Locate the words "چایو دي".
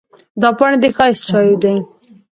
1.29-1.73